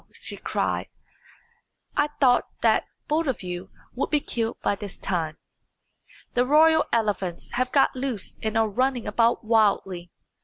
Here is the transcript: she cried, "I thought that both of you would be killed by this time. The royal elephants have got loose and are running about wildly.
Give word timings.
she 0.19 0.35
cried, 0.35 0.87
"I 1.95 2.07
thought 2.19 2.47
that 2.63 2.87
both 3.07 3.27
of 3.27 3.43
you 3.43 3.69
would 3.93 4.09
be 4.09 4.19
killed 4.19 4.57
by 4.63 4.73
this 4.73 4.97
time. 4.97 5.37
The 6.33 6.43
royal 6.43 6.85
elephants 6.91 7.51
have 7.51 7.71
got 7.71 7.95
loose 7.95 8.35
and 8.41 8.57
are 8.57 8.67
running 8.67 9.05
about 9.07 9.43
wildly. 9.43 10.11